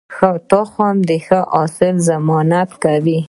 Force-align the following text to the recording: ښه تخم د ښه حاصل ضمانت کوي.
ښه 0.15 0.31
تخم 0.49 0.95
د 1.09 1.11
ښه 1.25 1.39
حاصل 1.53 1.95
ضمانت 2.09 2.69
کوي. 2.83 3.19